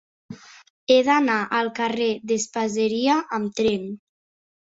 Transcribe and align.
He 0.93 0.95
d'anar 1.09 1.35
al 1.57 1.67
carrer 1.81 2.07
d'Espaseria 2.31 3.19
amb 3.39 3.55
tren. 3.61 3.85